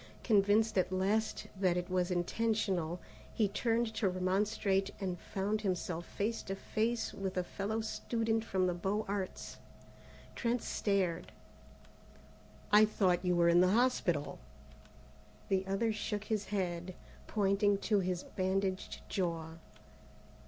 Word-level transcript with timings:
Convinced 0.23 0.79
at 0.79 0.91
last 0.91 1.45
that 1.55 1.77
it 1.77 1.87
was 1.87 2.09
intentional, 2.09 2.99
he 3.35 3.47
turned 3.47 3.93
to 3.93 4.09
remonstrate 4.09 4.89
and 4.99 5.19
found 5.19 5.61
himself 5.61 6.07
face 6.07 6.41
to 6.41 6.55
face 6.55 7.13
with 7.13 7.37
a 7.37 7.43
fellow 7.43 7.81
student 7.81 8.43
from 8.43 8.65
the 8.65 8.73
Beaux 8.73 9.05
Arts. 9.07 9.57
Trent 10.33 10.63
stared. 10.63 11.31
"I 12.71 12.83
thought 12.83 13.23
you 13.23 13.35
were 13.35 13.47
in 13.47 13.61
the 13.61 13.73
hospital!" 13.77 14.39
The 15.49 15.67
other 15.67 15.93
shook 15.93 16.23
his 16.23 16.45
head, 16.45 16.95
pointing 17.27 17.77
to 17.81 17.99
his 17.99 18.23
bandaged 18.23 19.07
jaw. 19.07 19.57